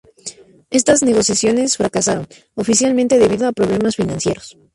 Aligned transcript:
Estas 0.71 1.03
negociaciones 1.03 1.77
fracasaron, 1.77 2.27
oficialmente 2.55 3.19
debido 3.19 3.47
a 3.47 3.51
problemas 3.51 3.97
financieros. 3.97 4.57